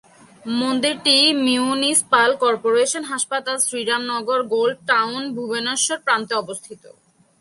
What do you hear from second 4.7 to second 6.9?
Town, ভুবনেশ্বরের প্রান্তে অবস্থিত।